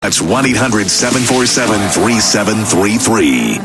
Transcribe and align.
That's 0.00 0.22
1 0.22 0.46
800 0.46 0.88
747 0.88 1.88
3733. 1.90 3.58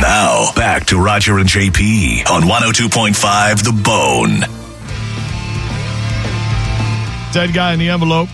Now, 0.00 0.50
back 0.56 0.86
to 0.86 0.96
Roger 0.96 1.36
and 1.36 1.46
JP 1.46 2.26
on 2.30 2.44
102.5 2.44 3.64
The 3.64 3.72
Bone. 3.84 4.40
Dead 7.34 7.52
guy 7.52 7.74
in 7.74 7.80
the 7.80 7.90
envelope. 7.90 8.30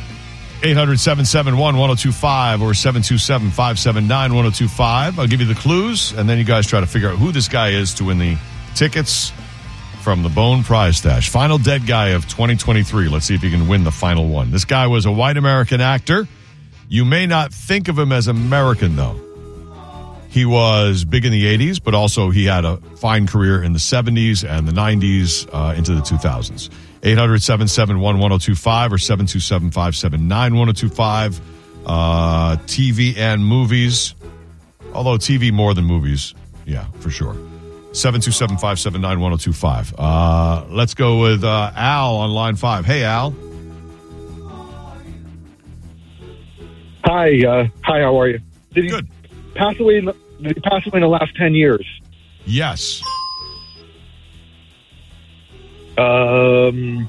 800 0.63 1.01
771 1.01 1.77
1025 1.77 2.63
or 2.63 2.73
727 2.73 3.51
579 3.51 4.33
1025. 4.33 5.19
I'll 5.19 5.27
give 5.27 5.41
you 5.41 5.47
the 5.47 5.57
clues, 5.57 6.13
and 6.13 6.29
then 6.29 6.39
you 6.39 6.45
guys 6.45 6.69
try 6.69 6.79
to 6.79 6.87
figure 6.87 7.09
out 7.09 7.19
who 7.19 7.33
this 7.33 7.49
guy 7.49 7.71
is 7.71 7.95
to 7.95 8.05
win 8.05 8.19
the 8.19 8.39
tickets 8.77 9.33
from 10.09 10.23
the 10.23 10.31
Bone 10.31 10.65
Prize 10.65 10.97
Stash. 10.97 11.29
Final 11.29 11.59
dead 11.59 11.87
guy 11.87 12.13
of 12.13 12.27
2023. 12.29 13.09
Let's 13.09 13.27
see 13.27 13.35
if 13.35 13.43
he 13.43 13.51
can 13.51 13.69
win 13.69 13.85
the 13.85 13.91
final 13.91 14.27
one. 14.27 14.51
This 14.51 14.65
guy 14.65 14.87
was 14.87 15.05
a 15.05 15.13
white 15.13 15.37
American 15.37 15.83
actor. 15.83 16.27
You 16.89 17.05
may 17.05 17.27
not 17.27 17.53
think 17.53 17.89
of 17.89 17.99
him 17.99 18.11
as 18.11 18.27
American, 18.27 18.97
though. 18.97 19.21
He 20.31 20.47
was 20.47 21.05
big 21.05 21.27
in 21.27 21.33
the 21.33 21.45
80s, 21.45 21.79
but 21.85 21.93
also 21.93 22.31
he 22.31 22.47
had 22.47 22.65
a 22.65 22.79
fine 22.97 23.27
career 23.27 23.63
in 23.63 23.75
the 23.75 23.79
70s 23.79 24.49
and 24.49 24.67
the 24.67 24.73
90s 24.73 25.47
uh, 25.53 25.75
into 25.75 25.93
the 25.93 26.01
2000s. 26.01 26.71
800 27.03 27.43
771 27.43 28.01
1025 28.01 28.95
or 28.95 28.97
727 28.97 29.71
579 29.71 30.57
1025. 30.57 31.41
Uh, 31.85 32.57
TV 32.65 33.15
and 33.19 33.45
movies. 33.45 34.15
Although 34.95 35.19
TV 35.19 35.53
more 35.53 35.75
than 35.75 35.85
movies. 35.85 36.33
Yeah, 36.65 36.87
for 37.01 37.11
sure. 37.11 37.37
727 37.93 38.57
579 38.57 39.21
1025. 39.21 39.95
Uh, 39.99 40.65
let's 40.71 40.95
go 40.95 41.21
with 41.21 41.43
uh, 41.45 41.73
Al 41.75 42.17
on 42.17 42.31
line 42.31 42.57
five. 42.57 42.85
Hey, 42.85 43.03
Al. 43.05 43.35
Hi, 47.05 47.45
uh, 47.47 47.67
hi. 47.83 48.01
How 48.01 48.21
are 48.21 48.29
you? 48.29 48.41
Did 48.75 48.85
he 48.85 48.91
Good. 48.91 49.09
pass 49.55 49.79
away? 49.81 49.97
In 49.97 50.05
the, 50.05 50.17
did 50.43 50.57
he 50.57 50.61
pass 50.61 50.87
away 50.87 50.97
in 50.99 51.01
the 51.01 51.09
last 51.09 51.35
ten 51.37 51.55
years? 51.55 51.87
Yes. 52.45 53.03
Um, 55.97 57.09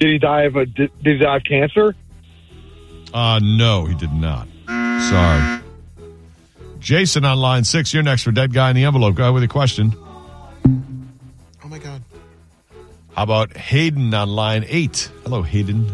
did 0.00 0.08
he 0.10 0.18
die 0.18 0.42
of 0.44 0.56
a? 0.56 0.66
Did, 0.66 0.90
did 1.02 1.12
he 1.18 1.18
die 1.18 1.36
of 1.36 1.44
cancer? 1.44 1.94
Uh, 3.12 3.38
no, 3.42 3.84
he 3.84 3.94
did 3.94 4.12
not. 4.12 4.48
Sorry. 4.66 5.61
Jason 6.82 7.24
on 7.24 7.38
line 7.38 7.64
six. 7.64 7.94
You're 7.94 8.02
next 8.02 8.24
for 8.24 8.32
Dead 8.32 8.52
Guy 8.52 8.70
in 8.70 8.76
the 8.76 8.84
Envelope. 8.84 9.14
Go 9.14 9.22
ahead 9.22 9.34
with 9.34 9.44
a 9.44 9.48
question. 9.48 9.94
Oh 11.64 11.68
my 11.68 11.78
God. 11.78 12.02
How 13.14 13.22
about 13.22 13.56
Hayden 13.56 14.12
on 14.12 14.28
line 14.28 14.64
eight? 14.68 15.10
Hello, 15.22 15.42
Hayden. 15.42 15.88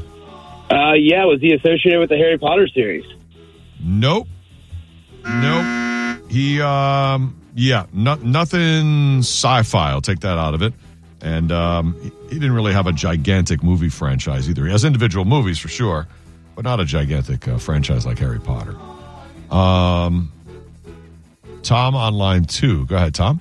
Uh, 0.70 0.95
yeah, 0.95 1.25
was 1.25 1.41
he 1.41 1.53
associated 1.53 2.00
with 2.00 2.08
the 2.08 2.17
Harry 2.17 2.39
Potter 2.39 2.69
series? 2.69 3.05
Nope. 3.80 4.28
Nope. 5.25 6.20
He, 6.30 6.61
um, 6.61 7.41
yeah, 7.55 7.86
no, 7.92 8.14
nothing 8.17 9.18
sci-fi. 9.18 9.91
I'll 9.91 10.01
take 10.01 10.20
that 10.20 10.39
out 10.39 10.55
of 10.55 10.62
it. 10.62 10.73
And 11.20 11.51
um, 11.52 12.01
he, 12.01 12.11
he 12.29 12.35
didn't 12.39 12.52
really 12.52 12.73
have 12.73 12.86
a 12.86 12.92
gigantic 12.92 13.62
movie 13.62 13.89
franchise 13.89 14.48
either. 14.48 14.64
He 14.64 14.73
has 14.73 14.85
individual 14.85 15.24
movies 15.24 15.58
for 15.58 15.68
sure, 15.68 16.07
but 16.55 16.64
not 16.64 16.80
a 16.80 16.85
gigantic 16.85 17.46
uh, 17.48 17.58
franchise 17.58 18.07
like 18.07 18.18
Harry 18.18 18.41
Potter. 18.41 18.77
Um, 19.51 20.30
Tom 21.63 21.95
on 21.95 22.14
line 22.14 22.45
two. 22.45 22.86
Go 22.86 22.96
ahead, 22.96 23.14
Tom. 23.14 23.39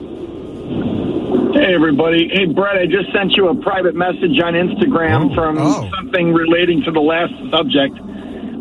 Hey, 1.53 1.73
everybody. 1.73 2.29
Hey, 2.31 2.45
Brett, 2.45 2.77
I 2.77 2.85
just 2.85 3.11
sent 3.13 3.31
you 3.33 3.47
a 3.49 3.55
private 3.55 3.95
message 3.95 4.39
on 4.43 4.53
Instagram 4.53 5.31
Oh. 5.31 5.35
from 5.35 5.57
Oh. 5.57 5.89
something 5.97 6.33
relating 6.33 6.83
to 6.83 6.91
the 6.91 6.99
last 6.99 7.33
subject. 7.49 7.97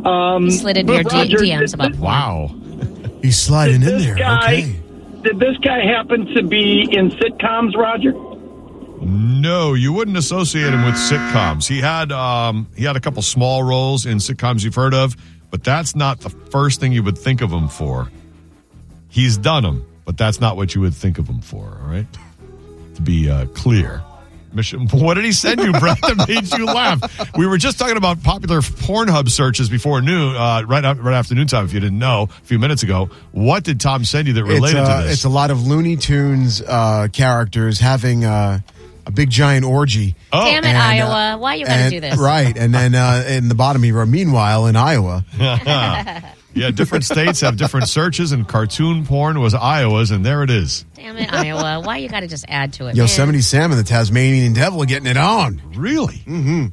Um, 0.06 0.44
You 0.44 0.50
slid 0.52 0.76
into 0.76 0.92
your 0.94 1.02
D- 1.02 1.16
Roger, 1.16 1.36
DMs 1.38 1.74
about 1.74 1.92
porn. 1.92 2.00
Wow. 2.02 2.50
He's 3.22 3.38
sliding 3.38 3.82
in 3.82 3.98
there. 3.98 4.14
guy, 4.14 4.38
Okay. 4.38 4.76
did 5.24 5.38
this 5.40 5.56
guy 5.62 5.80
happen 5.84 6.26
to 6.36 6.42
be 6.42 6.86
in 6.90 7.10
sitcoms, 7.10 7.76
Roger? 7.76 8.14
No, 9.02 9.74
you 9.74 9.92
wouldn't 9.92 10.16
associate 10.16 10.72
him 10.72 10.84
with 10.84 10.94
sitcoms. 10.94 11.66
He 11.68 11.80
had 11.80 12.12
um, 12.12 12.66
he 12.76 12.84
had 12.84 12.96
a 12.96 13.00
couple 13.00 13.20
small 13.22 13.62
roles 13.62 14.06
in 14.06 14.18
sitcoms 14.18 14.64
you've 14.64 14.74
heard 14.74 14.94
of, 14.94 15.16
but 15.50 15.62
that's 15.64 15.94
not 15.94 16.20
the 16.20 16.30
first 16.30 16.80
thing 16.80 16.92
you 16.92 17.02
would 17.02 17.18
think 17.18 17.42
of 17.42 17.50
him 17.50 17.68
for. 17.68 18.10
He's 19.16 19.38
done 19.38 19.62
them, 19.62 19.86
but 20.04 20.18
that's 20.18 20.40
not 20.42 20.56
what 20.58 20.74
you 20.74 20.82
would 20.82 20.92
think 20.94 21.16
of 21.18 21.26
him 21.26 21.40
for. 21.40 21.64
All 21.82 21.88
right, 21.88 22.06
to 22.96 23.00
be 23.02 23.30
uh, 23.30 23.46
clear. 23.46 24.02
Mission. 24.52 24.86
What 24.92 25.14
did 25.14 25.24
he 25.24 25.32
send 25.32 25.60
you, 25.60 25.72
Brett? 25.72 25.98
That 26.02 26.26
made 26.28 26.52
you 26.52 26.66
laugh. 26.66 27.00
We 27.36 27.46
were 27.46 27.56
just 27.58 27.78
talking 27.78 27.96
about 27.96 28.22
popular 28.22 28.60
Pornhub 28.60 29.30
searches 29.30 29.68
before 29.70 30.00
noon, 30.02 30.36
uh, 30.36 30.62
right 30.66 30.84
out, 30.84 31.02
right 31.02 31.14
after 31.14 31.34
noon 31.34 31.46
time, 31.46 31.64
If 31.64 31.72
you 31.72 31.80
didn't 31.80 31.98
know, 31.98 32.24
a 32.30 32.44
few 32.44 32.58
minutes 32.58 32.82
ago, 32.82 33.10
what 33.32 33.64
did 33.64 33.80
Tom 33.80 34.04
send 34.04 34.28
you 34.28 34.34
that 34.34 34.44
related 34.44 34.80
uh, 34.80 35.00
to 35.00 35.04
this? 35.04 35.14
it's 35.14 35.24
a 35.24 35.28
lot 35.30 35.50
of 35.50 35.66
Looney 35.66 35.96
Tunes 35.96 36.60
uh, 36.62 37.08
characters 37.12 37.80
having 37.80 38.24
uh, 38.24 38.60
a 39.06 39.10
big 39.10 39.28
giant 39.30 39.64
orgy. 39.64 40.14
oh, 40.32 40.44
Damn 40.44 40.64
it, 40.64 40.68
And, 40.68 40.78
uh, 40.78 40.80
Iowa. 40.80 41.38
Why 41.38 41.54
you 41.56 41.64
got 41.66 41.74
to 41.74 41.78
and- 41.80 41.90
do 41.90 42.00
this? 42.00 42.18
Right. 42.18 42.56
And 42.56 42.72
then 42.74 42.94
uh, 42.94 43.24
in 43.28 43.48
the 43.48 43.54
bottom, 43.54 43.82
he 43.82 43.92
wrote, 43.92 44.08
meanwhile, 44.08 44.66
in 44.66 44.76
Iowa. 44.76 45.24
Yeah, 46.56 46.70
different 46.70 47.04
states 47.04 47.42
have 47.42 47.56
different 47.56 47.86
searches, 47.88 48.32
and 48.32 48.48
cartoon 48.48 49.04
porn 49.04 49.38
was 49.40 49.52
Iowa's, 49.52 50.10
and 50.10 50.24
there 50.24 50.42
it 50.42 50.48
is. 50.48 50.86
Damn 50.94 51.18
it, 51.18 51.30
Iowa. 51.32 51.82
Why 51.84 51.98
you 51.98 52.08
got 52.08 52.20
to 52.20 52.28
just 52.28 52.46
add 52.48 52.72
to 52.74 52.84
it? 52.84 52.86
man? 52.86 52.96
Yosemite 52.96 53.42
Sam 53.42 53.70
and 53.72 53.78
the 53.78 53.84
Tasmanian 53.84 54.54
Devil 54.54 54.82
are 54.82 54.86
getting 54.86 55.06
it 55.06 55.18
on. 55.18 55.60
Really? 55.74 56.16
Mm-hmm. 56.16 56.66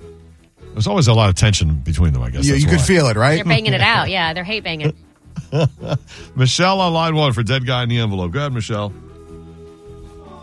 There's 0.72 0.88
always 0.88 1.08
a 1.08 1.14
lot 1.14 1.30
of 1.30 1.36
tension 1.36 1.80
between 1.80 2.14
them, 2.14 2.24
I 2.24 2.30
guess. 2.30 2.46
You, 2.46 2.54
that's 2.54 2.64
you 2.64 2.70
could 2.70 2.80
why. 2.80 2.84
feel 2.84 3.08
it, 3.08 3.18
right? 3.18 3.36
They're 3.36 3.44
banging 3.44 3.74
it 3.74 3.82
out. 3.82 4.10
Yeah, 4.10 4.34
they're 4.34 4.46
hate 4.46 4.64
banging. 4.64 4.96
Michelle 6.36 6.80
on 6.80 6.94
line 6.94 7.16
one 7.16 7.34
for 7.34 7.44
Dead 7.44 7.66
Guy 7.68 7.84
in 7.84 7.90
the 7.90 8.00
Envelope. 8.00 8.32
Go 8.32 8.40
ahead, 8.40 8.54
Michelle. 8.54 8.94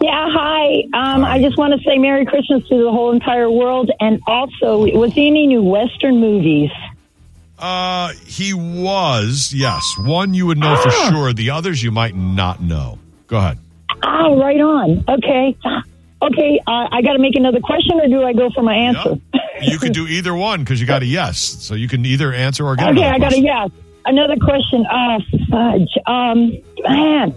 Yeah, 0.02 0.28
hi. 0.30 0.82
Um, 0.94 1.24
I 1.24 1.40
just 1.40 1.58
want 1.58 1.74
to 1.74 1.80
say 1.86 1.98
Merry 1.98 2.24
Christmas 2.24 2.66
to 2.68 2.82
the 2.82 2.90
whole 2.90 3.12
entire 3.12 3.50
world. 3.50 3.90
And 4.00 4.20
also, 4.26 4.86
was 4.96 5.14
there 5.14 5.26
any 5.26 5.46
new 5.46 5.62
Western 5.62 6.20
movies? 6.20 6.70
Uh, 7.60 8.12
he 8.26 8.54
was, 8.54 9.52
yes. 9.54 9.82
One 9.98 10.32
you 10.34 10.46
would 10.46 10.58
know 10.58 10.76
for 10.76 10.88
Ah. 10.88 11.08
sure. 11.10 11.32
The 11.32 11.50
others 11.50 11.82
you 11.82 11.90
might 11.90 12.14
not 12.14 12.60
know. 12.62 12.98
Go 13.26 13.36
ahead. 13.36 13.58
Oh, 14.02 14.38
right 14.40 14.60
on. 14.60 15.04
Okay. 15.08 15.56
Okay, 16.22 16.60
uh, 16.66 16.88
I 16.92 17.00
got 17.02 17.14
to 17.14 17.18
make 17.18 17.34
another 17.36 17.60
question, 17.60 17.98
or 18.00 18.06
do 18.06 18.22
I 18.24 18.32
go 18.34 18.50
for 18.50 18.62
my 18.62 18.74
answer? 18.74 19.18
Yep. 19.32 19.42
You 19.62 19.78
could 19.78 19.92
do 19.92 20.06
either 20.08 20.34
one 20.34 20.60
because 20.60 20.80
you 20.80 20.86
got 20.86 21.02
a 21.02 21.06
yes. 21.06 21.38
So 21.38 21.74
you 21.74 21.88
can 21.88 22.04
either 22.04 22.32
answer 22.32 22.64
or 22.66 22.76
get 22.76 22.90
Okay, 22.90 23.04
I 23.08 23.18
got 23.18 23.32
a 23.32 23.40
yes. 23.40 23.70
Another 24.06 24.36
question. 24.36 24.84
Uh, 24.86 25.18
fudge. 25.50 25.90
Um, 26.06 26.52
man, 26.82 27.34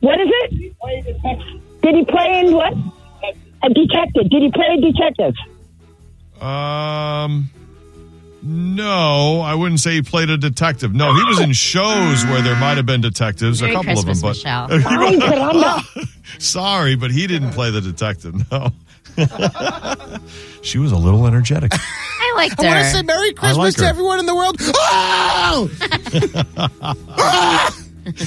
what 0.00 0.20
is 0.20 0.28
it? 0.30 0.72
Did 1.82 1.94
he 1.96 2.04
play 2.04 2.40
in 2.40 2.54
what? 2.54 2.72
A 3.62 3.68
detective. 3.70 4.28
Did 4.30 4.42
he 4.42 4.50
play 4.52 4.76
a 4.76 4.80
detective? 4.80 5.34
Um, 6.40 7.50
no, 8.46 9.40
I 9.40 9.54
wouldn't 9.54 9.80
say 9.80 9.94
he 9.94 10.02
played 10.02 10.30
a 10.30 10.36
detective. 10.38 10.94
No, 10.94 11.14
he 11.14 11.24
was 11.24 11.40
in 11.40 11.52
shows 11.52 12.24
where 12.26 12.40
there 12.42 12.56
might 12.56 12.76
have 12.76 12.86
been 12.86 13.00
detectives, 13.00 13.60
Merry 13.60 13.74
a 13.74 13.76
couple 13.76 13.92
Christmas, 14.04 14.18
of 14.18 14.22
them, 14.22 14.30
Michelle. 14.30 14.68
but 14.68 14.86
Ay, 14.86 15.16
caramba. 15.16 16.40
sorry, 16.40 16.94
but 16.96 17.10
he 17.10 17.26
didn't 17.26 17.50
play 17.52 17.70
the 17.70 17.80
detective. 17.80 18.34
No, 18.50 18.70
she 20.62 20.78
was 20.78 20.92
a 20.92 20.96
little 20.96 21.26
energetic. 21.26 21.72
I 21.74 22.32
liked 22.36 22.60
I 22.60 22.64
want 22.66 22.84
to 22.84 22.90
say 22.90 23.02
Merry 23.02 23.32
Christmas 23.32 23.56
like 23.58 23.74
to 23.76 23.82
her. 23.84 23.88
everyone 23.88 24.18
in 24.20 24.26
the 24.26 24.34
world. 24.34 24.56
Oh! 24.60 25.70
Ah! 27.18 27.74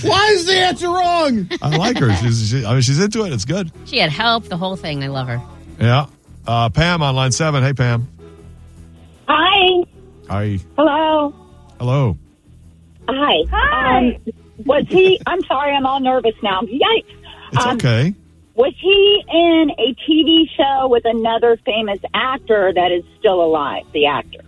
Why 0.03 0.27
is 0.33 0.45
the 0.45 0.53
answer 0.55 0.87
wrong? 0.89 1.49
I 1.61 1.77
like 1.77 1.97
her. 1.99 2.13
She's, 2.17 2.49
she, 2.49 2.65
I 2.65 2.73
mean, 2.73 2.81
she's 2.81 2.99
into 2.99 3.23
it. 3.23 3.31
It's 3.31 3.45
good. 3.45 3.71
She 3.85 3.97
had 3.99 4.09
help, 4.09 4.43
the 4.45 4.57
whole 4.57 4.75
thing. 4.75 5.01
I 5.03 5.07
love 5.07 5.27
her. 5.29 5.41
Yeah. 5.79 6.07
Uh, 6.45 6.67
Pam 6.69 7.01
on 7.01 7.15
line 7.15 7.31
seven. 7.31 7.63
Hey, 7.63 7.71
Pam. 7.73 8.07
Hi. 9.29 9.85
Hi. 10.29 10.59
Hello. 10.77 11.33
Hello. 11.79 12.17
Hi. 13.07 13.43
Hi. 13.51 13.97
Um, 13.97 14.15
was 14.65 14.85
he? 14.89 15.19
I'm 15.25 15.41
sorry, 15.43 15.73
I'm 15.73 15.85
all 15.85 15.99
nervous 15.99 16.35
now. 16.43 16.61
Yikes. 16.61 17.05
It's 17.53 17.65
Um, 17.65 17.75
okay. 17.77 18.13
Was 18.55 18.73
he 18.79 19.23
in 19.29 19.71
a 19.79 19.95
TV 20.07 20.43
show 20.55 20.87
with 20.89 21.03
another 21.05 21.57
famous 21.65 21.99
actor 22.13 22.71
that 22.75 22.91
is 22.91 23.03
still 23.17 23.41
alive? 23.41 23.85
The 23.93 24.05
actor. 24.05 24.41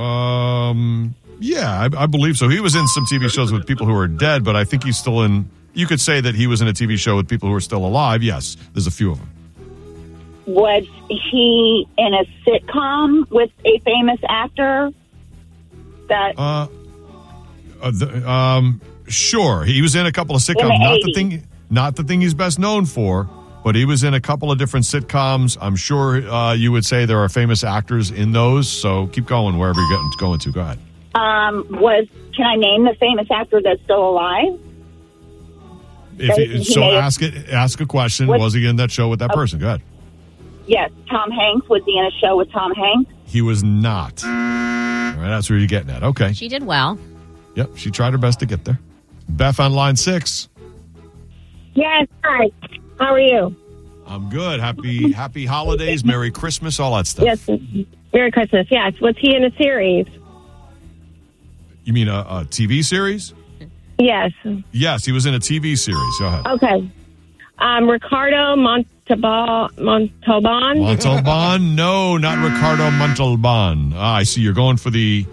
Um, 0.00 1.14
Yeah, 1.40 1.88
I, 1.92 2.02
I 2.04 2.06
believe 2.06 2.36
so. 2.36 2.48
He 2.48 2.60
was 2.60 2.74
in 2.74 2.86
some 2.88 3.04
TV 3.06 3.28
shows 3.30 3.52
with 3.52 3.66
people 3.66 3.86
who 3.86 3.96
are 3.96 4.06
dead, 4.06 4.44
but 4.44 4.54
I 4.56 4.64
think 4.64 4.84
he's 4.84 4.96
still 4.98 5.22
in. 5.22 5.50
You 5.74 5.86
could 5.86 6.00
say 6.00 6.20
that 6.20 6.34
he 6.34 6.46
was 6.46 6.62
in 6.62 6.68
a 6.68 6.72
TV 6.72 6.96
show 6.98 7.16
with 7.16 7.28
people 7.28 7.48
who 7.48 7.54
are 7.54 7.60
still 7.60 7.84
alive. 7.84 8.22
Yes, 8.22 8.56
there's 8.72 8.86
a 8.86 8.90
few 8.90 9.10
of 9.12 9.18
them. 9.18 9.30
Was 10.46 10.84
he 11.08 11.86
in 11.98 12.14
a 12.14 12.24
sitcom 12.46 13.28
with 13.30 13.50
a 13.64 13.78
famous 13.80 14.20
actor? 14.28 14.90
That 16.10 16.34
Uh, 16.38 16.66
uh, 17.82 17.90
the, 17.92 18.30
um, 18.30 18.80
sure, 19.08 19.64
he 19.64 19.80
was 19.80 19.94
in 19.94 20.04
a 20.06 20.12
couple 20.12 20.36
of 20.36 20.42
sitcoms. 20.42 20.68
the 20.68 20.78
Not 20.78 20.98
the 21.02 21.12
thing, 21.14 21.42
not 21.70 21.96
the 21.96 22.02
thing 22.04 22.20
he's 22.20 22.34
best 22.34 22.58
known 22.58 22.84
for, 22.84 23.28
but 23.64 23.74
he 23.74 23.84
was 23.86 24.04
in 24.04 24.12
a 24.14 24.20
couple 24.20 24.50
of 24.52 24.58
different 24.58 24.84
sitcoms. 24.86 25.56
I'm 25.60 25.76
sure 25.76 26.28
uh, 26.28 26.52
you 26.52 26.72
would 26.72 26.84
say 26.84 27.06
there 27.06 27.20
are 27.20 27.28
famous 27.28 27.64
actors 27.64 28.10
in 28.10 28.32
those. 28.32 28.68
So 28.68 29.06
keep 29.08 29.26
going 29.26 29.56
wherever 29.58 29.80
you're 29.80 29.90
getting 29.90 30.10
going 30.18 30.38
to. 30.40 30.52
Go 30.52 30.60
ahead. 30.60 30.78
um, 31.14 31.66
was. 31.70 32.06
Can 32.36 32.46
I 32.46 32.56
name 32.56 32.84
the 32.84 32.94
famous 33.00 33.26
actor 33.30 33.60
that's 33.62 33.82
still 33.82 34.08
alive? 34.10 34.58
If 36.18 36.36
He 36.36 36.64
so, 36.64 36.82
ask 36.82 37.22
it. 37.22 37.48
Ask 37.50 37.80
a 37.80 37.86
question. 37.86 38.26
What- 38.28 38.40
Was 38.40 38.52
he 38.54 38.66
in 38.66 38.76
that 38.76 38.90
show 38.90 39.08
with 39.08 39.20
that 39.20 39.30
person? 39.30 39.58
Go 39.58 39.66
ahead. 39.68 39.82
Yes, 40.66 40.90
Tom 41.08 41.30
Hanks. 41.30 41.68
Was 41.68 41.82
he 41.86 41.98
in 41.98 42.04
a 42.04 42.10
show 42.20 42.36
with 42.36 42.50
Tom 42.52 42.72
Hanks? 42.74 43.10
He 43.24 43.42
was 43.42 43.62
not. 43.64 44.22
All 45.20 45.26
right, 45.26 45.32
that's 45.32 45.50
where 45.50 45.58
you're 45.58 45.68
getting 45.68 45.90
at. 45.90 46.02
Okay. 46.02 46.32
She 46.32 46.48
did 46.48 46.62
well. 46.62 46.98
Yep, 47.54 47.76
she 47.76 47.90
tried 47.90 48.12
her 48.12 48.18
best 48.18 48.40
to 48.40 48.46
get 48.46 48.64
there. 48.64 48.80
Beth 49.28 49.60
on 49.60 49.74
line 49.74 49.94
six. 49.94 50.48
Yes. 51.74 52.08
Hi. 52.24 52.50
How 52.98 53.12
are 53.12 53.20
you? 53.20 53.54
I'm 54.06 54.30
good. 54.30 54.60
Happy 54.60 55.12
Happy 55.12 55.44
holidays, 55.44 56.06
Merry 56.06 56.30
Christmas, 56.30 56.80
all 56.80 56.96
that 56.96 57.06
stuff. 57.06 57.26
Yes. 57.26 57.46
Merry 58.14 58.30
Christmas. 58.30 58.66
Yes. 58.70 58.98
Was 59.02 59.14
he 59.18 59.36
in 59.36 59.44
a 59.44 59.54
series? 59.56 60.06
You 61.84 61.92
mean 61.92 62.08
a, 62.08 62.20
a 62.20 62.46
TV 62.48 62.82
series? 62.82 63.34
Yes. 63.98 64.32
Yes, 64.72 65.04
he 65.04 65.12
was 65.12 65.26
in 65.26 65.34
a 65.34 65.38
TV 65.38 65.76
series. 65.76 66.18
Go 66.18 66.28
ahead. 66.28 66.46
Okay. 66.46 66.90
Um, 67.58 67.90
Ricardo 67.90 68.56
Montalban. 69.16 69.84
Montalban. 69.84 70.78
Montalban? 70.80 71.74
No, 71.80 72.16
not 72.16 72.38
Ricardo 72.38 72.90
Montalban. 72.90 73.92
Ah, 73.94 74.16
I 74.16 74.22
see. 74.22 74.40
You're 74.40 74.52
going 74.54 74.76
for 74.76 74.90
the 74.90 75.24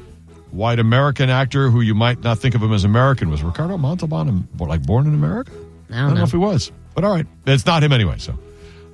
white 0.52 0.80
American 0.80 1.30
actor 1.30 1.70
who 1.70 1.82
you 1.82 1.94
might 1.94 2.22
not 2.24 2.40
think 2.40 2.56
of 2.56 2.62
him 2.64 2.74
as 2.74 2.84
American. 2.84 3.30
Was 3.30 3.44
Ricardo 3.44 3.78
Montalban 3.78 4.48
like 4.60 4.84
born 4.84 5.06
in 5.08 5.14
America? 5.14 5.52
I 5.92 5.94
I 5.94 5.98
don't 6.00 6.06
don't 6.08 6.10
know 6.10 6.16
know. 6.22 6.24
if 6.24 6.32
he 6.32 6.38
was, 6.38 6.72
but 6.96 7.04
all 7.04 7.12
right. 7.12 7.26
It's 7.46 7.66
not 7.66 7.84
him 7.84 7.92
anyway. 7.94 8.18
So, 8.18 8.38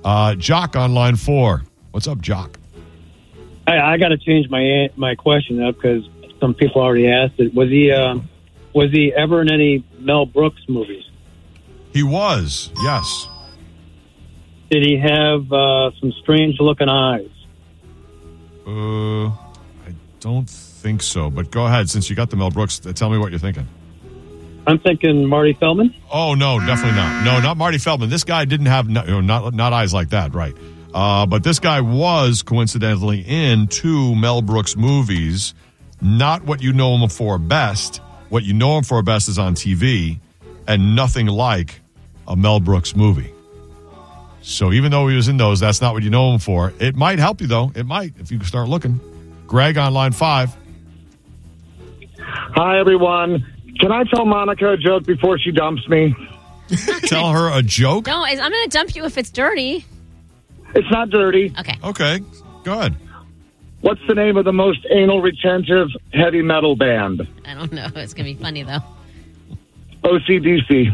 uh, 0.04 0.34
Jock 0.34 0.76
on 0.76 0.94
line 0.94 1.16
four. 1.16 1.62
What's 1.92 2.06
up, 2.08 2.20
Jock? 2.20 2.58
I, 3.66 3.78
I 3.78 3.96
got 3.96 4.08
to 4.08 4.18
change 4.18 4.48
my 4.50 4.90
my 4.96 5.14
question 5.14 5.62
up 5.62 5.76
because 5.76 6.08
some 6.40 6.54
people 6.54 6.82
already 6.82 7.08
asked 7.08 7.34
it. 7.38 7.54
Was 7.54 7.68
he 7.70 7.90
uh, 7.90 8.16
was 8.74 8.90
he 8.90 9.12
ever 9.14 9.40
in 9.40 9.50
any 9.52 9.84
Mel 9.98 10.26
Brooks 10.26 10.60
movies? 10.68 11.04
He 11.92 12.02
was. 12.02 12.70
Yes. 12.82 13.28
Did 14.70 14.84
he 14.84 14.98
have 14.98 15.52
uh, 15.52 15.90
some 16.00 16.12
strange 16.22 16.58
looking 16.60 16.88
eyes? 16.88 17.28
Uh, 18.66 19.26
I 19.26 19.94
don't 20.20 20.48
think 20.48 21.02
so. 21.02 21.30
But 21.30 21.50
go 21.50 21.66
ahead, 21.66 21.90
since 21.90 22.08
you 22.08 22.16
got 22.16 22.30
the 22.30 22.36
Mel 22.36 22.50
Brooks. 22.50 22.78
Tell 22.78 23.10
me 23.10 23.18
what 23.18 23.30
you're 23.30 23.38
thinking. 23.38 23.68
I'm 24.66 24.78
thinking 24.78 25.26
Marty 25.26 25.52
Feldman. 25.52 25.94
Oh 26.10 26.34
no, 26.34 26.58
definitely 26.58 26.96
not. 26.96 27.24
No, 27.24 27.40
not 27.40 27.56
Marty 27.58 27.78
Feldman. 27.78 28.08
This 28.08 28.24
guy 28.24 28.46
didn't 28.46 28.66
have 28.66 28.88
no, 28.88 29.20
not 29.20 29.52
not 29.52 29.72
eyes 29.74 29.92
like 29.92 30.10
that, 30.10 30.34
right? 30.34 30.56
Uh, 30.94 31.26
but 31.26 31.42
this 31.42 31.58
guy 31.58 31.80
was 31.80 32.42
coincidentally 32.42 33.20
in 33.20 33.66
two 33.66 34.14
Mel 34.14 34.40
Brooks 34.40 34.76
movies. 34.76 35.52
Not 36.00 36.44
what 36.44 36.62
you 36.62 36.72
know 36.72 36.96
him 36.96 37.08
for 37.10 37.36
best. 37.38 38.00
What 38.30 38.44
you 38.44 38.54
know 38.54 38.78
him 38.78 38.84
for 38.84 39.02
best 39.02 39.28
is 39.28 39.38
on 39.38 39.54
TV, 39.54 40.18
and 40.66 40.96
nothing 40.96 41.26
like 41.26 41.80
a 42.26 42.36
Mel 42.36 42.60
Brooks 42.60 42.96
movie. 42.96 43.33
So 44.44 44.72
even 44.72 44.90
though 44.90 45.08
he 45.08 45.16
was 45.16 45.28
in 45.28 45.38
those, 45.38 45.58
that's 45.58 45.80
not 45.80 45.94
what 45.94 46.02
you 46.02 46.10
know 46.10 46.32
him 46.34 46.38
for. 46.38 46.72
It 46.78 46.94
might 46.94 47.18
help 47.18 47.40
you 47.40 47.46
though. 47.46 47.72
It 47.74 47.86
might 47.86 48.12
if 48.18 48.30
you 48.30 48.42
start 48.44 48.68
looking. 48.68 49.00
Greg 49.46 49.78
on 49.78 49.94
line 49.94 50.12
five. 50.12 50.54
Hi, 52.18 52.78
everyone. 52.78 53.44
Can 53.80 53.90
I 53.90 54.04
tell 54.04 54.26
Monica 54.26 54.72
a 54.72 54.76
joke 54.76 55.04
before 55.04 55.38
she 55.38 55.50
dumps 55.50 55.88
me? 55.88 56.14
Tell 57.02 57.30
her 57.32 57.50
a 57.52 57.62
joke. 57.62 58.06
No, 58.06 58.24
I'm 58.24 58.38
going 58.38 58.50
to 58.64 58.68
dump 58.70 58.94
you 58.94 59.04
if 59.04 59.18
it's 59.18 59.30
dirty. 59.30 59.84
It's 60.74 60.90
not 60.90 61.10
dirty. 61.10 61.52
Okay. 61.58 61.74
Okay, 61.82 62.20
Good. 62.62 62.94
What's 63.82 64.00
the 64.08 64.14
name 64.14 64.38
of 64.38 64.46
the 64.46 64.52
most 64.52 64.86
anal 64.90 65.20
retentive 65.20 65.88
heavy 66.14 66.40
metal 66.40 66.74
band? 66.74 67.28
I 67.44 67.52
don't 67.52 67.70
know. 67.70 67.86
It's 67.96 68.14
going 68.14 68.26
to 68.26 68.34
be 68.34 68.42
funny, 68.42 68.62
though. 68.62 68.78
OCDC. 70.02 70.88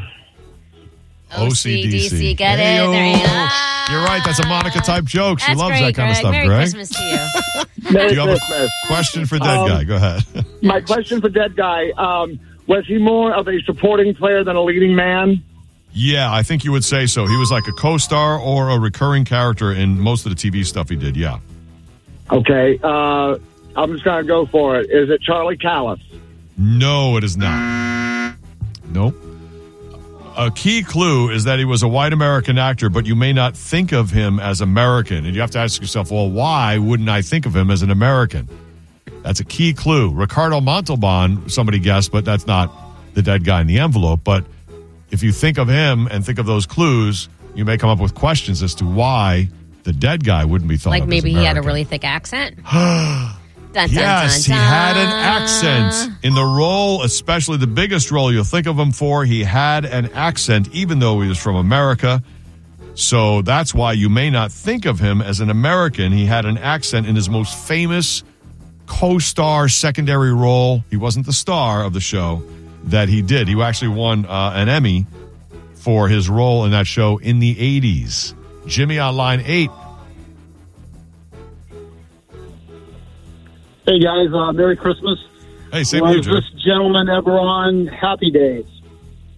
OCDC. 1.30 2.36
Get 2.36 2.58
it? 2.58 2.62
Hey-o. 2.62 2.90
There 2.90 3.06
you 3.06 3.16
go. 3.16 3.48
You're 3.90 4.04
right. 4.04 4.20
That's 4.24 4.38
a 4.38 4.46
Monica 4.46 4.78
type 4.80 5.04
joke. 5.04 5.40
She 5.40 5.46
That's 5.48 5.58
loves 5.58 5.78
great, 5.78 5.94
that 5.94 5.94
kind 5.94 6.10
of 6.10 6.14
Greg. 6.14 6.20
stuff, 6.20 6.32
Merry 6.32 6.46
Greg. 6.46 6.60
Christmas 6.60 6.88
to 6.90 7.02
you. 7.02 7.92
Merry 7.92 8.08
Do 8.10 8.14
you 8.14 8.20
have 8.20 8.28
a 8.30 8.38
Christmas. 8.38 8.70
question 8.86 9.26
for 9.26 9.38
dead 9.38 9.58
Um, 9.58 9.68
guy? 9.68 9.84
Go 9.84 9.96
ahead. 9.96 10.22
My 10.62 10.80
question 10.80 11.20
for 11.20 11.28
Dead 11.28 11.56
Guy 11.56 11.90
um, 11.92 12.38
was 12.66 12.86
he 12.86 12.98
more 12.98 13.34
of 13.34 13.48
a 13.48 13.60
supporting 13.62 14.14
player 14.14 14.44
than 14.44 14.54
a 14.56 14.62
leading 14.62 14.94
man? 14.94 15.42
yeah, 15.92 16.32
I 16.32 16.44
think 16.44 16.62
you 16.64 16.70
would 16.70 16.84
say 16.84 17.06
so. 17.06 17.26
He 17.26 17.36
was 17.36 17.50
like 17.50 17.66
a 17.66 17.72
co-star 17.72 18.38
or 18.38 18.68
a 18.70 18.78
recurring 18.78 19.24
character 19.24 19.72
in 19.72 19.98
most 19.98 20.24
of 20.24 20.30
the 20.30 20.50
TV 20.50 20.64
stuff 20.64 20.88
he 20.88 20.94
did. 20.94 21.16
Yeah. 21.16 21.40
Okay. 22.30 22.78
Uh, 22.80 23.38
I'm 23.74 23.92
just 23.92 24.04
going 24.04 24.22
to 24.22 24.28
go 24.28 24.46
for 24.46 24.78
it. 24.78 24.88
Is 24.90 25.10
it 25.10 25.20
Charlie 25.22 25.56
Callas? 25.56 25.98
No, 26.56 27.16
it 27.16 27.24
is 27.24 27.36
not. 27.36 28.36
Nope. 28.90 29.16
A 30.36 30.50
key 30.50 30.82
clue 30.82 31.30
is 31.30 31.44
that 31.44 31.58
he 31.58 31.64
was 31.64 31.82
a 31.82 31.88
white 31.88 32.12
American 32.12 32.56
actor, 32.56 32.88
but 32.88 33.04
you 33.04 33.14
may 33.14 33.32
not 33.32 33.56
think 33.56 33.92
of 33.92 34.10
him 34.10 34.38
as 34.38 34.60
American. 34.60 35.26
And 35.26 35.34
you 35.34 35.40
have 35.40 35.50
to 35.52 35.58
ask 35.58 35.80
yourself, 35.80 36.10
well, 36.10 36.30
why 36.30 36.78
wouldn't 36.78 37.08
I 37.08 37.22
think 37.22 37.46
of 37.46 37.54
him 37.54 37.70
as 37.70 37.82
an 37.82 37.90
American? 37.90 38.48
That's 39.22 39.40
a 39.40 39.44
key 39.44 39.74
clue. 39.74 40.12
Ricardo 40.14 40.60
Montalban, 40.60 41.48
somebody 41.48 41.78
guessed, 41.78 42.12
but 42.12 42.24
that's 42.24 42.46
not 42.46 42.72
the 43.14 43.22
dead 43.22 43.44
guy 43.44 43.60
in 43.60 43.66
the 43.66 43.80
envelope. 43.80 44.20
But 44.22 44.44
if 45.10 45.22
you 45.22 45.32
think 45.32 45.58
of 45.58 45.68
him 45.68 46.06
and 46.06 46.24
think 46.24 46.38
of 46.38 46.46
those 46.46 46.64
clues, 46.64 47.28
you 47.54 47.64
may 47.64 47.76
come 47.76 47.90
up 47.90 47.98
with 47.98 48.14
questions 48.14 48.62
as 48.62 48.74
to 48.76 48.86
why 48.86 49.48
the 49.82 49.92
dead 49.92 50.24
guy 50.24 50.44
wouldn't 50.44 50.68
be 50.68 50.76
thought 50.76 50.90
Like 50.90 51.02
of 51.02 51.08
as 51.08 51.10
maybe 51.10 51.32
he 51.32 51.44
had 51.44 51.56
a 51.56 51.62
really 51.62 51.84
thick 51.84 52.04
accent. 52.04 52.58
dun, 53.72 53.88
dun, 53.88 53.90
Yes, 53.90 54.46
dun, 54.46 54.56
he 54.56 54.62
had 54.62 54.96
an 54.96 55.08
accent 55.08 56.12
in 56.22 56.34
the 56.34 56.44
role, 56.44 57.02
especially 57.02 57.56
the 57.56 57.66
biggest 57.66 58.10
role 58.10 58.32
you'll 58.32 58.44
think 58.44 58.66
of 58.66 58.78
him 58.78 58.92
for. 58.92 59.24
He 59.24 59.42
had 59.42 59.84
an 59.84 60.06
accent, 60.12 60.68
even 60.72 60.98
though 60.98 61.20
he 61.20 61.28
was 61.28 61.38
from 61.38 61.56
America. 61.56 62.22
So 62.94 63.42
that's 63.42 63.74
why 63.74 63.92
you 63.92 64.08
may 64.08 64.30
not 64.30 64.52
think 64.52 64.84
of 64.84 65.00
him 65.00 65.22
as 65.22 65.40
an 65.40 65.50
American. 65.50 66.12
He 66.12 66.26
had 66.26 66.44
an 66.44 66.58
accent 66.58 67.06
in 67.06 67.16
his 67.16 67.30
most 67.30 67.56
famous 67.56 68.24
co-star 68.86 69.68
secondary 69.68 70.32
role. 70.32 70.84
He 70.90 70.96
wasn't 70.96 71.26
the 71.26 71.32
star 71.32 71.84
of 71.84 71.92
the 71.92 72.00
show 72.00 72.42
that 72.84 73.08
he 73.08 73.22
did. 73.22 73.48
He 73.48 73.60
actually 73.62 73.96
won 73.96 74.26
uh, 74.26 74.52
an 74.54 74.68
Emmy 74.68 75.06
for 75.74 76.08
his 76.08 76.28
role 76.28 76.64
in 76.64 76.72
that 76.72 76.86
show 76.86 77.18
in 77.18 77.38
the 77.38 77.54
80s. 77.54 78.34
Jimmy 78.66 78.98
on 78.98 79.16
line 79.16 79.42
eight. 79.46 79.70
Hey 83.90 83.98
guys, 83.98 84.32
uh, 84.32 84.52
Merry 84.52 84.76
Christmas. 84.76 85.18
Hey, 85.72 85.82
same 85.82 86.04
to 86.04 86.10
you, 86.12 86.18
Was 86.18 86.26
this 86.26 86.62
gentleman 86.62 87.08
ever 87.08 87.36
on 87.36 87.88
Happy 87.88 88.30
Days? 88.30 88.64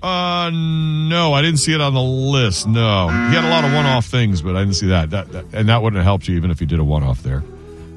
Uh, 0.03 0.51
no, 0.53 1.33
I 1.33 1.41
didn't 1.41 1.57
see 1.57 1.73
it 1.73 1.81
on 1.81 1.95
the 1.95 2.03
list. 2.03 2.67
No, 2.67 3.09
he 3.09 3.35
had 3.35 3.47
a 3.47 3.49
lot 3.49 3.65
of 3.65 3.73
one-off 3.73 4.05
things, 4.05 4.43
but 4.43 4.55
I 4.55 4.59
didn't 4.59 4.75
see 4.75 4.89
that. 4.89 5.09
That, 5.09 5.33
that 5.33 5.47
and 5.55 5.71
that 5.71 5.83
wouldn't 5.83 5.97
have 5.97 6.05
helped 6.05 6.29
you 6.29 6.37
even 6.37 6.51
if 6.51 6.61
you 6.61 6.67
did 6.67 6.81
a 6.81 6.85
one-off 6.85 7.23
there. 7.23 7.43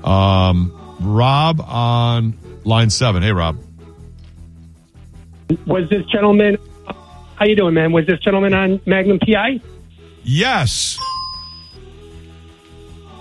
Um, 0.06 0.72
Rob 1.02 1.60
on 1.60 2.38
line 2.64 2.90
seven. 2.90 3.22
Hey, 3.22 3.34
Rob. 3.34 3.58
Was 5.68 5.90
this 5.90 6.06
gentleman? 6.06 6.58
How 7.36 7.48
you 7.48 7.58
doing, 7.58 7.74
man? 7.74 7.92
Was 7.92 8.06
this 8.08 8.22
gentleman 8.22 8.54
on 8.54 8.80
Magnum 8.86 9.20
PI? 9.20 9.60
Yes, 10.24 10.98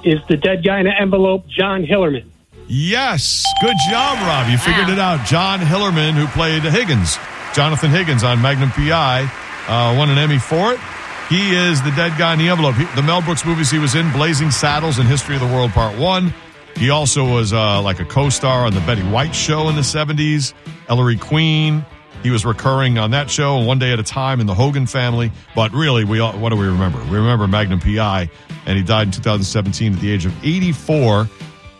Is 0.04 0.20
the 0.28 0.36
dead 0.36 0.64
guy 0.64 0.78
in 0.78 0.86
the 0.86 0.92
envelope 0.96 1.48
John 1.48 1.84
Hillerman? 1.84 2.30
Yes. 2.68 3.44
Good 3.60 3.76
job, 3.90 4.18
Rob. 4.18 4.50
You 4.50 4.58
figured 4.58 4.88
it 4.88 4.98
out. 4.98 5.26
John 5.26 5.60
Hillerman, 5.60 6.12
who 6.12 6.26
played 6.28 6.62
Higgins, 6.62 7.18
Jonathan 7.54 7.90
Higgins 7.90 8.24
on 8.24 8.40
Magnum 8.42 8.70
PI, 8.70 9.30
uh, 9.68 9.96
won 9.96 10.10
an 10.10 10.18
Emmy 10.18 10.38
for 10.38 10.72
it. 10.72 10.80
He 11.28 11.54
is 11.54 11.82
the 11.82 11.90
dead 11.92 12.18
guy 12.18 12.34
in 12.34 12.38
the 12.38 12.48
envelope. 12.48 12.74
He, 12.74 12.84
the 12.96 13.02
Mel 13.02 13.22
Brooks 13.22 13.46
movies 13.46 13.70
he 13.70 13.78
was 13.78 13.94
in, 13.94 14.12
Blazing 14.12 14.50
Saddles 14.50 14.98
and 14.98 15.08
History 15.08 15.34
of 15.36 15.40
the 15.40 15.46
World 15.46 15.70
Part 15.70 15.98
One. 15.98 16.34
He 16.76 16.90
also 16.90 17.24
was 17.24 17.52
uh, 17.52 17.80
like 17.80 18.00
a 18.00 18.04
co-star 18.04 18.66
on 18.66 18.74
the 18.74 18.80
Betty 18.80 19.02
White 19.02 19.34
show 19.34 19.68
in 19.68 19.76
the 19.76 19.82
70s, 19.82 20.52
Ellery 20.88 21.16
Queen. 21.16 21.84
He 22.22 22.30
was 22.30 22.44
recurring 22.44 22.98
on 22.98 23.10
that 23.12 23.30
show, 23.30 23.58
One 23.58 23.78
Day 23.78 23.92
at 23.92 23.98
a 23.98 24.02
Time, 24.02 24.40
in 24.40 24.46
the 24.46 24.54
Hogan 24.54 24.86
family. 24.86 25.30
But 25.54 25.72
really, 25.72 26.04
we 26.04 26.20
all, 26.20 26.32
what 26.32 26.50
do 26.50 26.56
we 26.56 26.66
remember? 26.66 26.98
We 27.04 27.16
remember 27.16 27.46
Magnum 27.46 27.80
PI, 27.80 28.30
and 28.66 28.76
he 28.76 28.82
died 28.82 29.08
in 29.08 29.12
2017 29.12 29.94
at 29.94 30.00
the 30.00 30.10
age 30.10 30.26
of 30.26 30.44
84. 30.44 31.28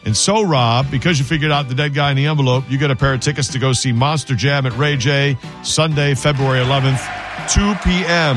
And 0.07 0.15
so, 0.17 0.43
Rob, 0.43 0.91
because 0.91 1.19
you 1.19 1.25
figured 1.25 1.51
out 1.51 1.69
the 1.69 1.75
dead 1.75 1.95
guy 1.95 2.11
in 2.11 2.17
the 2.17 2.27
envelope, 2.27 2.65
you 2.69 2.77
get 2.77 2.91
a 2.91 2.97
pair 2.97 3.15
of 3.15 3.21
tickets 3.21 3.49
to 3.49 3.59
go 3.59 3.73
see 3.73 3.91
Monster 3.93 4.35
Jam 4.35 4.67
at 4.67 4.77
Ray 4.77 4.97
J 4.97 5.39
Sunday, 5.63 6.15
February 6.15 6.63
11th, 6.63 7.01
2 7.53 7.75
p.m. 7.89 8.37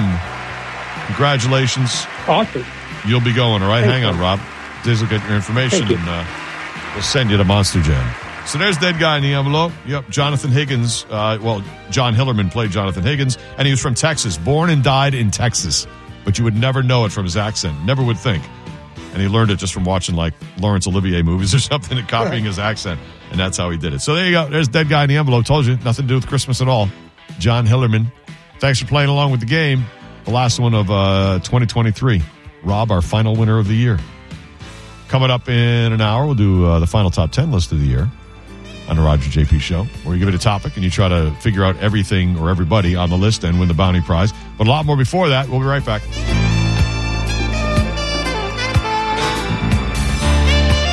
Congratulations. 1.07 2.05
Awesome. 2.27 2.65
You'll 3.05 3.21
be 3.21 3.33
going, 3.33 3.61
all 3.63 3.69
right? 3.69 3.81
Thank 3.81 3.93
Hang 3.93 4.01
you. 4.03 4.07
on, 4.09 4.19
Rob. 4.19 4.39
Diz 4.83 5.01
will 5.01 5.09
get 5.09 5.23
your 5.27 5.35
information 5.35 5.87
you. 5.87 5.97
and 5.97 6.07
uh, 6.07 6.25
we'll 6.93 7.03
send 7.03 7.29
you 7.29 7.37
to 7.37 7.43
Monster 7.43 7.81
Jam. 7.81 8.15
So 8.45 8.57
there's 8.57 8.77
Dead 8.77 8.97
Guy 8.97 9.17
in 9.17 9.23
the 9.23 9.33
Envelope. 9.33 9.73
Yep, 9.85 10.09
Jonathan 10.09 10.51
Higgins. 10.51 11.05
Uh, 11.09 11.37
well, 11.41 11.61
John 11.89 12.15
Hillerman 12.15 12.49
played 12.49 12.71
Jonathan 12.71 13.03
Higgins, 13.03 13.37
and 13.57 13.65
he 13.65 13.71
was 13.71 13.81
from 13.81 13.93
Texas, 13.93 14.37
born 14.37 14.69
and 14.69 14.83
died 14.83 15.13
in 15.13 15.31
Texas. 15.31 15.85
But 16.23 16.37
you 16.37 16.45
would 16.45 16.55
never 16.55 16.81
know 16.81 17.03
it 17.05 17.11
from 17.11 17.25
his 17.25 17.35
accent. 17.35 17.83
Never 17.83 18.01
would 18.03 18.17
think. 18.17 18.43
And 19.17 19.23
he 19.23 19.29
learned 19.29 19.49
it 19.49 19.55
just 19.55 19.73
from 19.73 19.83
watching 19.83 20.13
like 20.13 20.35
Laurence 20.59 20.85
Olivier 20.85 21.23
movies 21.23 21.55
or 21.55 21.59
something 21.71 21.97
and 21.97 22.07
copying 22.07 22.43
his 22.43 22.59
accent. 22.59 22.99
And 23.31 23.39
that's 23.39 23.57
how 23.57 23.71
he 23.71 23.77
did 23.79 23.95
it. 23.95 24.01
So 24.01 24.13
there 24.13 24.27
you 24.27 24.31
go. 24.31 24.47
There's 24.47 24.67
Dead 24.67 24.89
Guy 24.89 25.01
in 25.05 25.09
the 25.09 25.17
Envelope. 25.17 25.43
Told 25.43 25.65
you, 25.65 25.75
nothing 25.77 26.05
to 26.05 26.07
do 26.07 26.13
with 26.13 26.27
Christmas 26.27 26.61
at 26.61 26.67
all. 26.67 26.87
John 27.39 27.65
Hillerman. 27.65 28.11
Thanks 28.59 28.79
for 28.79 28.85
playing 28.85 29.09
along 29.09 29.31
with 29.31 29.39
the 29.39 29.47
game. 29.47 29.85
The 30.25 30.29
last 30.29 30.59
one 30.59 30.75
of 30.75 30.91
uh, 30.91 31.39
2023. 31.39 32.21
Rob, 32.61 32.91
our 32.91 33.01
final 33.01 33.35
winner 33.35 33.57
of 33.57 33.67
the 33.67 33.73
year. 33.73 33.97
Coming 35.07 35.31
up 35.31 35.49
in 35.49 35.93
an 35.93 35.99
hour, 35.99 36.27
we'll 36.27 36.35
do 36.35 36.65
uh, 36.67 36.77
the 36.77 36.85
final 36.85 37.09
top 37.09 37.31
10 37.31 37.51
list 37.51 37.71
of 37.71 37.79
the 37.79 37.87
year 37.87 38.07
on 38.87 38.97
the 38.97 39.01
Roger 39.01 39.31
JP 39.31 39.59
show, 39.59 39.85
where 40.03 40.13
you 40.15 40.19
give 40.19 40.31
it 40.31 40.35
a 40.35 40.39
topic 40.39 40.75
and 40.75 40.83
you 40.83 40.91
try 40.91 41.09
to 41.09 41.31
figure 41.41 41.63
out 41.63 41.75
everything 41.77 42.37
or 42.37 42.51
everybody 42.51 42.95
on 42.95 43.09
the 43.09 43.17
list 43.17 43.43
and 43.43 43.59
win 43.59 43.67
the 43.67 43.73
bounty 43.73 44.01
prize. 44.01 44.31
But 44.59 44.67
a 44.67 44.69
lot 44.69 44.85
more 44.85 44.95
before 44.95 45.29
that. 45.29 45.49
We'll 45.49 45.59
be 45.59 45.65
right 45.65 45.83
back. 45.83 46.03